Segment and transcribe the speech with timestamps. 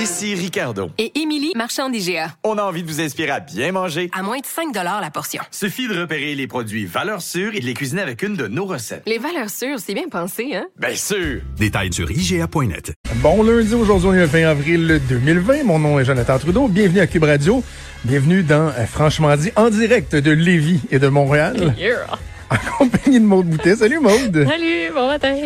[0.00, 0.88] Ici Ricardo.
[0.96, 2.28] Et Émilie, marchand d'IGA.
[2.42, 4.08] On a envie de vous inspirer à bien manger.
[4.16, 5.42] À moins de 5 la portion.
[5.50, 8.64] Suffit de repérer les produits valeurs sûres et de les cuisiner avec une de nos
[8.64, 9.02] recettes.
[9.04, 10.68] Les valeurs sûres, c'est bien pensé, hein?
[10.78, 11.42] Bien sûr!
[11.58, 12.94] Détails sur IGA.net.
[13.16, 15.64] Bon lundi, aujourd'hui on est le 20 avril 2020.
[15.64, 16.68] Mon nom est Jonathan Trudeau.
[16.68, 17.62] Bienvenue à Cube Radio.
[18.04, 21.74] Bienvenue dans euh, Franchement dit, en direct de Lévis et de Montréal.
[21.78, 22.06] Yeah.
[22.50, 23.76] En compagnie de Maude Boutet.
[23.76, 24.46] Salut Maude!
[24.48, 25.36] Salut, bon matin.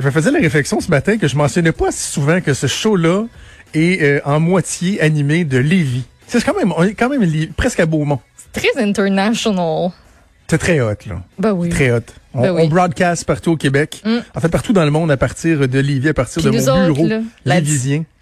[0.00, 2.66] Je me faisais la réflexion ce matin que je mentionnais pas si souvent que ce
[2.66, 3.26] show-là
[3.74, 6.04] est euh, en moitié animé de Lévis.
[6.26, 8.20] C'est quand même, on est quand même presque à Beaumont.
[8.52, 9.90] Très international.
[10.48, 11.22] C'est très hot, là.
[11.38, 11.68] Ben oui.
[11.68, 12.00] Très hot.
[12.34, 12.62] On, Ben oui.
[12.64, 14.02] on broadcast partout au Québec.
[14.04, 14.18] Mm.
[14.34, 16.68] En fait, partout dans le monde à partir de Lévis, à partir Puis de mon
[16.68, 17.60] autres, bureau là, la-.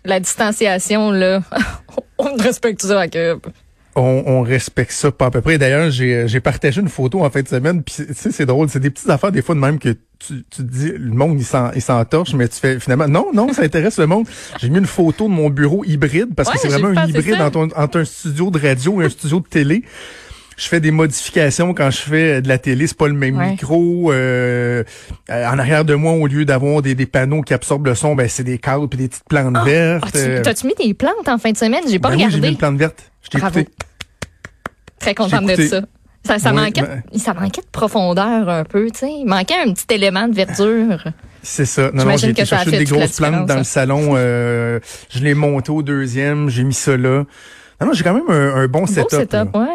[0.04, 1.42] La distanciation, là,
[2.18, 3.40] on respecte ça à Cube.
[3.96, 5.58] On, on respecte ça pas à peu près.
[5.58, 7.82] D'ailleurs, j'ai j'ai partagé une photo en fin de semaine.
[7.82, 8.68] Puis tu sais, c'est drôle.
[8.68, 11.36] C'est des petites affaires des fois de même que tu, tu te dis le monde
[11.38, 14.26] il s'en il s'entorche, mais tu fais finalement non non ça intéresse le monde.
[14.60, 17.58] J'ai mis une photo de mon bureau hybride parce que c'est vraiment un hybride entre,
[17.58, 19.82] un- entre un studio de radio et un studio de télé.
[20.56, 23.50] Je fais des modifications quand je fais de la télé, c'est pas le même Ouais.
[23.52, 24.10] micro.
[24.12, 24.82] euh,
[25.30, 28.16] euh, en arrière de moi, au lieu d'avoir des, des panneaux qui absorbent le son,
[28.16, 30.02] ben c'est des cadres puis des petites plantes vertes.
[30.04, 31.84] Ah, tu- euh, T'as-tu mis des plantes en fin de semaine?
[31.88, 32.48] J'ai pas ben oui, j'ai mis regardé.
[32.48, 32.98] une plante verte.
[33.22, 33.68] Je t'ai écouté.
[34.98, 35.82] Très contente de ça.
[36.28, 39.10] Ça, ça, Oui, manquait, ben- ça manquait de profondeur un peu, tu sais.
[39.10, 41.02] Il manquait un petit élément de verdure.
[41.42, 41.90] C'est ça.
[41.94, 43.80] Non, non, j'ai été chercher des grosses plantes dans le ça.
[43.80, 44.10] salon.
[44.16, 47.24] euh, je l'ai monté au deuxième, j'ai mis ça là.
[47.80, 49.10] Non, non, j'ai quand même un, un bon Beau setup.
[49.20, 49.66] setup, ouais.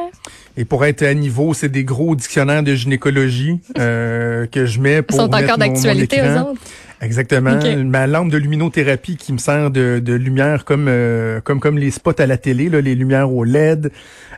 [0.55, 4.97] Et pour être à niveau, c'est des gros dictionnaires de gynécologie euh, que je mets
[4.97, 6.61] Ils pour sont mettre encore d'actualité, eux autres?
[7.03, 7.59] Exactement.
[7.85, 11.91] Ma lampe de luminothérapie qui me sert de, de lumière comme euh, comme comme les
[11.91, 13.91] spots à la télé, là, les lumières au LED.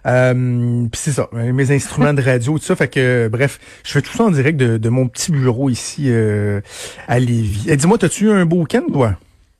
[0.07, 0.33] Euh,
[0.91, 2.75] Puis c'est ça, mes instruments de radio, tout ça.
[2.75, 6.05] Fait que bref, je fais tout ça en direct de, de mon petit bureau ici
[6.07, 6.61] euh,
[7.07, 7.65] à Lévis.
[7.69, 9.15] Et dis-moi, t'as-tu eu un beau week-end, toi?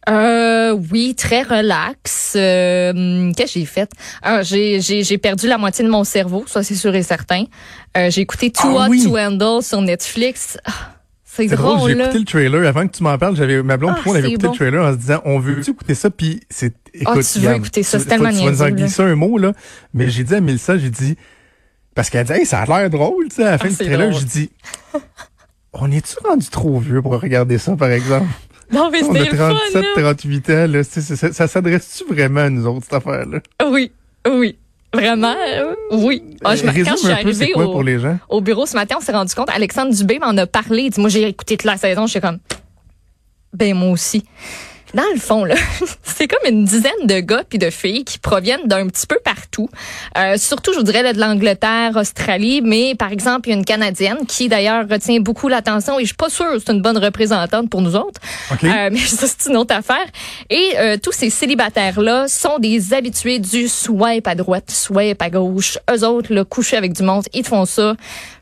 [0.07, 2.33] Euh, oui, très relax.
[2.35, 3.89] Euh, Qu'est-ce que j'ai fait?
[4.21, 7.45] Ah, j'ai, j'ai, j'ai perdu la moitié de mon cerveau, ça c'est sûr et certain.
[7.97, 9.03] Euh, j'ai écouté Too Ah Hot oui.
[9.03, 10.59] to Handle sur Netflix.
[10.65, 10.71] Ah,
[11.35, 12.67] c'est drôle, drôle, j'ai écouté le trailer.
[12.67, 14.51] Avant que tu m'en parles, j'avais ma blonde Ah, on avait écouté bon.
[14.53, 16.09] le trailer en se disant on veut écouter ça?
[16.09, 19.15] Puis c'est écoute, tu veux écouter ça, c'est tellement Tu vas nous en glisser un
[19.15, 19.53] mot là,
[19.93, 21.15] mais j'ai dit à Mélissa, j'ai dit
[21.93, 23.75] parce qu'elle dit hey, ça a l'air drôle, tu sais à la fin Ah, du
[23.75, 24.49] c'est trailer, j'ai dit
[25.73, 28.27] on est-tu rendu trop vieux pour regarder ça par exemple?
[28.71, 30.01] Non, mais On a le fun, 37, là.
[30.01, 33.91] 38 ans là, c'est- ça, ça s'adresse-tu vraiment à nous autres cette affaire là Oui,
[34.27, 34.57] oui.
[34.95, 35.35] Vraiment,
[35.91, 36.23] oui.
[36.43, 38.17] Ah, je quand je suis peu arrivée au, pour les gens?
[38.29, 40.83] au bureau ce matin, on s'est rendu compte, Alexandre Dubé m'en a parlé.
[40.83, 42.07] Il dit, moi, j'ai écouté toute la saison.
[42.07, 42.39] J'étais comme,
[43.53, 44.23] ben, moi aussi.
[44.95, 45.55] Dans le fond, là,
[46.03, 49.69] c'est comme une dizaine de gars puis de filles qui proviennent d'un petit peu partout.
[50.17, 53.57] Euh, surtout, je vous dirais, là, de l'Angleterre, Australie, mais par exemple, il y a
[53.57, 56.81] une Canadienne qui, d'ailleurs, retient beaucoup l'attention et je suis pas sûre que c'est une
[56.81, 58.21] bonne représentante pour nous autres.
[58.53, 58.63] OK.
[58.63, 60.05] Euh, mais ça, c'est une autre affaire.
[60.49, 65.77] Et euh, tous ces célibataires-là sont des habitués du swipe à droite, swipe à gauche.
[65.93, 67.95] Eux autres, le coucher avec du monde, ils font ça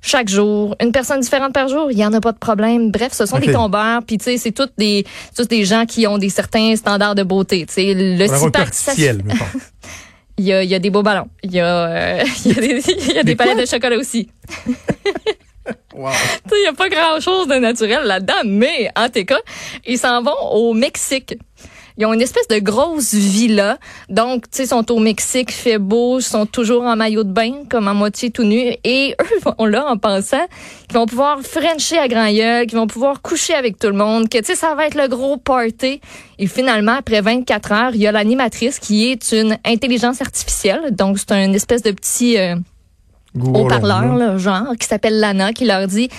[0.06, 0.76] chaque jour.
[0.82, 2.92] Une personne différente par jour, il y en a pas de problème.
[2.92, 4.02] Bref, ce sont des tombeurs.
[4.06, 5.06] Puis tu sais, c'est toutes des,
[5.36, 7.66] tous des gens qui ont des certains standards de beauté.
[7.66, 8.94] Tu sais, le six-pack, ça-
[10.38, 11.30] il y a, il y a des beaux ballons.
[11.42, 13.98] Il y a, euh, il y a des, il y a des palettes de chocolat
[13.98, 14.30] aussi.
[15.96, 16.10] Wow.
[16.12, 19.40] Tu sais, il n'y a pas grand-chose de naturel là-dedans, mais en tout cas,
[19.86, 21.38] ils s'en vont au Mexique.
[21.98, 23.78] Ils ont une espèce de grosse villa.
[24.10, 27.32] Donc, tu sais, ils sont au Mexique, fait beau, ils sont toujours en maillot de
[27.32, 28.74] bain, comme à moitié tout nus.
[28.84, 30.46] Et eux vont là en pensant
[30.88, 34.30] qu'ils vont pouvoir frencher à grand gueule, qu'ils vont pouvoir coucher avec tout le monde,
[34.30, 36.02] que, tu sais, ça va être le gros party.
[36.40, 40.96] Et finalement, après 24 heures, il y a l'animatrice qui est une intelligence artificielle.
[40.96, 42.38] Donc, c'est un espèce de petit...
[42.38, 42.56] euh,
[43.42, 46.10] haut-parleur, genre, qui s'appelle Lana, qui leur dit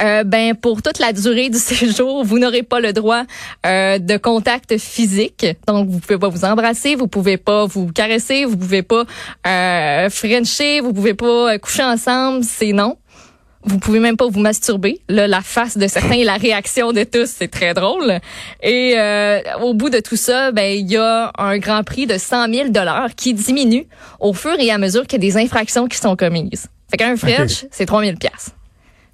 [0.00, 3.22] euh, ben pour toute la durée du séjour, vous n'aurez pas le droit
[3.64, 5.46] euh, de contact physique.
[5.66, 9.04] Donc vous pouvez pas vous embrasser, vous pouvez pas vous caresser, vous pouvez pas
[9.46, 12.96] euh, frencher, vous pouvez pas euh, coucher ensemble, c'est non.
[13.66, 15.00] Vous pouvez même pas vous masturber.
[15.08, 18.20] Là, la face de certains et la réaction de tous, c'est très drôle.
[18.62, 22.16] Et euh, au bout de tout ça, ben il y a un grand prix de
[22.16, 23.88] 100 000 dollars qui diminue
[24.20, 26.68] au fur et à mesure qu'il y a des infractions qui sont commises.
[26.88, 28.55] Fait qu'un French, c'est 3 000 pièces.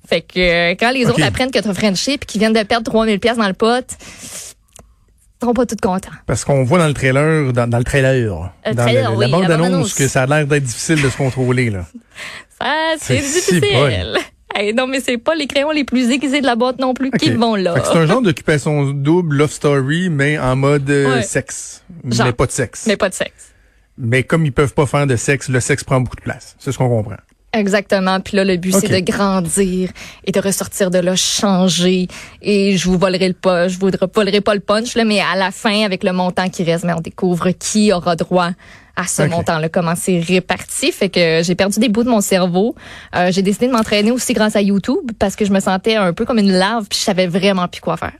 [0.09, 2.85] Fait que euh, quand les autres apprennent que t'as Frenché puis qu'ils viennent de perdre
[2.91, 3.85] 3 000 pièces dans le pot,
[4.21, 6.11] ils seront pas tous contents.
[6.27, 9.25] Parce qu'on voit dans le trailer, dans, dans le trailer, Le dans trailer, le- oui,
[9.27, 9.95] la bande-annonce, bande-annonce.
[9.95, 11.71] que ça a l'air d'être difficile de se contrôler.
[11.71, 11.85] là.
[12.61, 14.19] Ça, c'est si difficile.
[14.55, 17.11] Hey, non, mais c'est pas les crayons les plus aiguisés de la boîte non plus
[17.11, 17.73] qui vont là.
[17.75, 21.23] Fait que C'est un genre d'occupation double, love story, mais en mode euh, Ouais.
[21.23, 21.83] sexe.
[22.11, 22.27] Genre.
[22.27, 22.85] Mais pas de sexe.
[22.87, 22.97] Mais Mais...
[22.99, 23.55] pas de sexe.
[24.29, 26.55] comme ils peuvent pas faire de sexe, le sexe prend beaucoup de place.
[26.59, 27.17] C'est ce qu'on comprend.
[27.55, 28.19] Exactement.
[28.21, 29.91] Puis là, le but, c'est de grandir
[30.25, 32.09] et de ressortir de là changé.
[32.41, 35.37] Et je vous volerai le pas, je vous volerai pas le punch, là, mais à
[35.37, 38.51] la fin, avec le montant qui reste, mais on découvre qui aura droit
[38.97, 40.93] à ce montant-là, comment c'est réparti.
[40.93, 42.75] Fait que j'ai perdu des bouts de mon cerveau.
[43.15, 46.13] Euh, j'ai décidé de m'entraîner aussi grâce à YouTube parce que je me sentais un
[46.13, 48.13] peu comme une larve puis je savais vraiment plus quoi faire.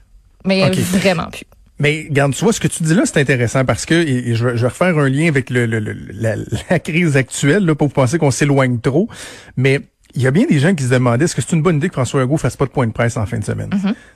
[0.45, 0.75] Mais Ok.
[0.77, 1.45] vraiment plus.
[1.79, 4.35] Mais regarde, tu vois, ce que tu dis là, c'est intéressant parce que, et, et
[4.35, 6.35] je, vais, je vais refaire un lien avec le, le- le- la,
[6.69, 9.09] la crise actuelle, là, pour vous penser qu'on s'éloigne trop.
[9.57, 9.81] Mais
[10.15, 11.87] il y a bien des gens qui se demandaient, est-ce que c'est une bonne idée
[11.89, 13.71] que François Legault fasse pas de point de presse en fin de semaine?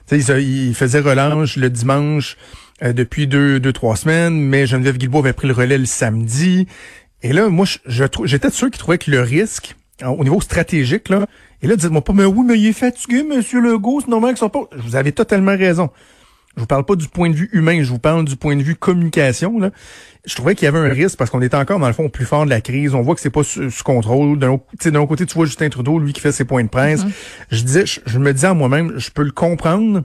[0.08, 2.36] Tu sais, il faisait relâche le dimanche
[2.84, 6.68] euh, depuis deux, deux, trois semaines, mais Geneviève Guilbeault avait pris le relais le samedi.
[7.24, 9.74] Et là, moi, je, je j'étais de ceux qui trouvaient que le risque,
[10.06, 11.26] au niveau stratégique, là,
[11.60, 14.38] et là, dites-moi pas, mais oui, mais il est fatigué, Monsieur Legault, c'est normal qu'il
[14.38, 14.68] soit pas...
[14.76, 15.90] Vous avez totalement raison.
[16.58, 18.62] Je vous parle pas du point de vue humain, je vous parle du point de
[18.64, 19.60] vue communication.
[19.60, 19.70] Là.
[20.26, 22.08] Je trouvais qu'il y avait un risque parce qu'on était encore dans le fond au
[22.08, 22.96] plus fort de la crise.
[22.96, 24.40] On voit que c'est pas sous, sous contrôle.
[24.40, 27.02] D'un autre, côté, tu vois Justin Trudeau, lui qui fait ses points de presse.
[27.52, 30.02] Je disais, je, je me disais à moi-même, je peux le comprendre,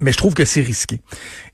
[0.00, 1.00] mais je trouve que c'est risqué.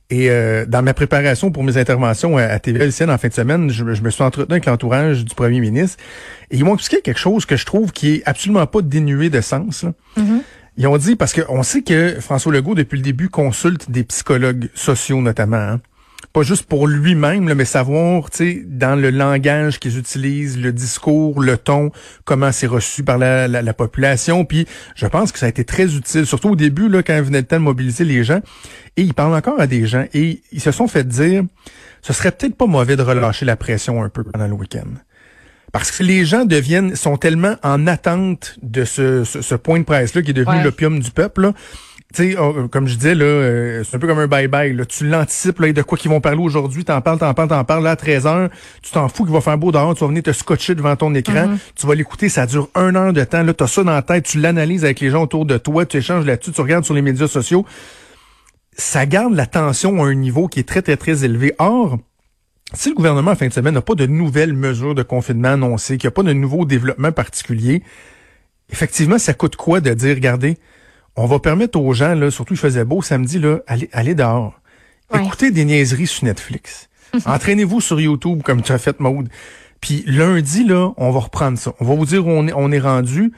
[0.08, 3.34] Et euh, dans ma préparation pour mes interventions à, à TVA LCN en fin de
[3.34, 6.02] semaine, je, je me suis entretenu avec l'entourage du premier ministre
[6.50, 9.42] et ils m'ont expliqué quelque chose que je trouve qui est absolument pas dénué de
[9.42, 9.82] sens.
[9.82, 9.92] là.
[10.78, 14.70] Ils ont dit, parce qu'on sait que François Legault, depuis le début, consulte des psychologues
[14.74, 15.56] sociaux notamment.
[15.56, 15.80] hein.
[16.32, 21.40] Pas juste pour lui-même, mais savoir, tu sais, dans le langage qu'ils utilisent, le discours,
[21.40, 21.90] le ton,
[22.24, 24.44] comment c'est reçu par la, la- la population.
[24.44, 27.22] Puis je pense que ça a été très utile, surtout au début, là, quand il
[27.22, 28.40] venait le temps de mobiliser les gens.
[28.96, 30.04] Et ils parlent encore à des gens.
[30.12, 31.44] Et ils se sont fait dire,
[32.02, 34.86] ce serait peut-être pas mauvais de relâcher la pression un peu pendant le week-end.
[35.78, 39.84] Parce que les gens deviennent, sont tellement en attente de ce, ce, ce point de
[39.84, 40.64] presse-là qui est devenu Ouais.
[40.64, 41.42] l'opium du peuple.
[41.42, 41.52] Là.
[42.14, 44.74] Tu sais, oh, comme je disais, là, euh, c'est un peu comme un bye-bye.
[44.74, 44.84] Là.
[44.86, 47.84] Tu l'anticipes là, de quoi qu'ils vont parler aujourd'hui, t'en parles, t'en parles, t'en parles.
[47.84, 48.48] Là, à 13 heures,
[48.82, 51.14] tu t'en fous qu'il va faire beau dehors, tu vas venir te scotcher devant ton
[51.14, 53.42] écran, tu vas l'écouter, ça dure un heure de temps.
[53.44, 55.98] Là, t'as ça dans la tête, tu l'analyses avec les gens autour de toi, tu
[55.98, 57.64] échanges là-dessus, tu regardes sur les médias sociaux.
[58.76, 61.52] Ça garde la tension à un niveau qui est très, très, très élevé.
[61.58, 61.98] Or,
[62.74, 65.96] si le gouvernement, en fin de semaine, n'a pas de nouvelles mesures de confinement annoncées,
[65.96, 67.82] qu'il n'y a pas de nouveau développement particulier,
[68.70, 70.58] effectivement, ça coûte quoi de dire, regardez,
[71.16, 74.60] on va permettre aux gens, là, surtout il faisait beau samedi, là, allez, allez dehors.
[75.12, 75.24] Ouais.
[75.24, 76.88] Écoutez des niaiseries sur Netflix.
[77.24, 79.28] Entraînez-vous sur YouTube comme tu as fait, Maude.
[79.80, 81.72] Puis lundi, là, on va reprendre ça.
[81.80, 83.32] On va vous dire où on est, on est rendu.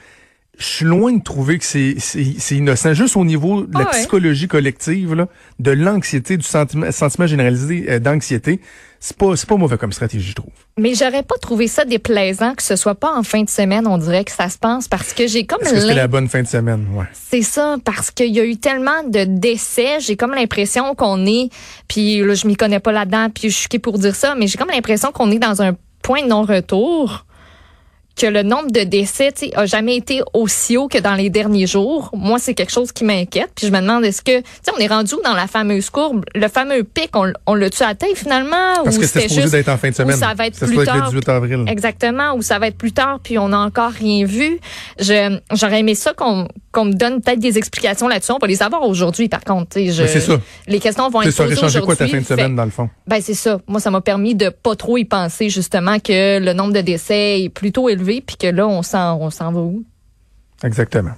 [0.61, 2.93] Je suis loin de trouver que c'est c'est c'est innocent.
[2.93, 3.99] Juste au niveau de la Ah ouais.
[3.99, 5.27] psychologie collective, là,
[5.59, 8.61] de l'anxiété, du sentiment, sentiment généralisé euh, d'anxiété,
[9.01, 10.53] c'est pas c'est pas mauvais comme stratégie, je trouve.
[10.79, 13.97] Mais j'aurais pas trouvé ça déplaisant que ce soit pas en fin de semaine, on
[13.97, 16.43] dirait que ça se passe parce que j'ai comme Est-ce que c'était la bonne fin
[16.43, 16.87] de semaine?
[16.95, 17.07] Ouais.
[17.15, 21.49] C'est ça, parce qu'il y a eu tellement de décès, j'ai comme l'impression qu'on est,
[21.89, 24.47] puis là je m'y connais pas là-dedans, puis je suis qui pour dire ça, mais
[24.47, 27.25] j'ai comme l'impression qu'on est dans un point de non-retour,
[28.21, 32.11] que le nombre de décès, a jamais été aussi haut que dans les derniers jours.
[32.13, 34.79] Moi, c'est quelque chose qui m'inquiète, puis je me demande est-ce que, tu sais, on
[34.79, 38.97] est rendu dans la fameuse courbe, le fameux pic, on, on l'a-tu atteint finalement, Parce
[38.97, 40.17] ou que c'était juste d'être en fin de semaine.
[40.17, 40.97] ça va être plus tard.
[40.97, 41.65] le 18 avril.
[41.69, 44.59] Exactement, ou ça va être plus tard, puis on n'a encore rien vu.
[44.99, 48.33] J'aurais aimé ça qu'on, qu'on me donne peut-être des explications là-dessus.
[48.33, 49.79] On va les avoir aujourd'hui, par contre.
[49.81, 50.39] Je, c'est ça.
[50.67, 52.25] Les questions vont être sais, ça aurait posées changé quoi ta aujourd'hui.
[52.25, 52.89] fin de semaine, Fait- dans le fond?
[53.07, 53.61] ben c'est ça.
[53.67, 57.43] Moi, ça m'a permis de pas trop y penser justement que le nombre de décès
[57.43, 59.85] est plutôt élevé, puis que là, on s'en, va où?
[60.65, 61.12] Exactement.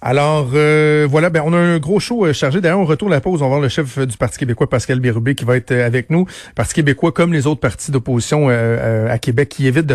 [0.00, 2.60] Alors, euh, voilà, ben, on a un gros show euh, chargé.
[2.60, 3.42] D'ailleurs, on retourne la pause.
[3.42, 6.08] On va voir le chef euh, du Parti québécois, Pascal Bérubé, qui va être avec
[6.08, 6.26] nous.
[6.54, 9.88] Parti québécois, comme les autres partis d'opposition à Québec, qui évite de